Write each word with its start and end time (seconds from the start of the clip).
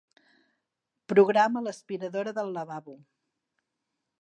Programa 1.13 1.63
l'aspiradora 1.65 2.33
del 2.39 2.51
lavabo. 2.57 2.99